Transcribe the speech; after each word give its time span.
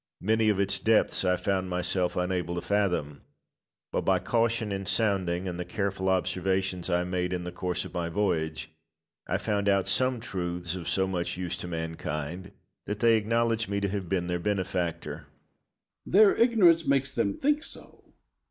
Many 0.21 0.49
of 0.49 0.59
its 0.59 0.79
depths 0.79 1.23
I 1.23 1.35
found 1.35 1.69
myself 1.69 2.15
unable 2.15 2.55
to 2.55 2.61
fathom; 2.61 3.21
but 3.91 4.01
by 4.01 4.17
caution 4.17 4.71
in 4.71 4.87
sounding, 4.87 5.47
and 5.47 5.59
the 5.59 5.63
careful 5.63 6.09
observations 6.09 6.89
I 6.89 7.03
made 7.03 7.31
in 7.31 7.43
the 7.43 7.51
course 7.51 7.85
of 7.85 7.93
my 7.93 8.09
voyage, 8.09 8.71
I 9.27 9.37
found 9.37 9.69
out 9.69 9.87
some 9.87 10.19
truths 10.19 10.73
of 10.73 10.89
so 10.89 11.05
much 11.05 11.37
use 11.37 11.55
to 11.57 11.67
mankind 11.67 12.51
that 12.87 12.97
they 12.99 13.15
acknowledge 13.15 13.67
me 13.67 13.79
to 13.79 13.89
have 13.89 14.09
been 14.09 14.25
their 14.25 14.39
benefactor. 14.39 15.27
Bayle. 16.07 16.11
Their 16.31 16.35
ignorance 16.35 16.87
makes 16.87 17.13
them 17.13 17.37
think 17.37 17.63
so. 17.63 18.03